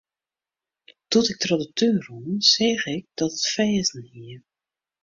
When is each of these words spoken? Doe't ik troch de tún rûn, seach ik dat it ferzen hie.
Doe't 1.09 1.31
ik 1.33 1.39
troch 1.41 1.61
de 1.63 1.69
tún 1.77 1.95
rûn, 2.05 2.35
seach 2.51 2.83
ik 2.95 3.05
dat 3.17 3.31
it 3.37 3.49
ferzen 3.53 4.05
hie. 4.13 4.37